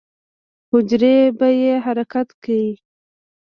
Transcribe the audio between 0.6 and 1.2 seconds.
حجرې